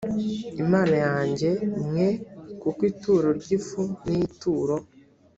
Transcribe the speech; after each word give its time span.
imana 0.63 0.95
yanjye 1.07 1.49
mwe 1.85 2.07
kuko 2.61 2.81
ituro 2.91 3.27
ry 3.39 3.49
ifu 3.57 3.81
n 4.07 4.07
ituro 4.25 4.75